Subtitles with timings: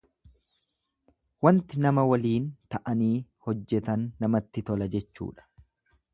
[1.47, 3.13] Wanti nama waliin ta'anii
[3.49, 5.49] hojjetan namatti tola jechuudha.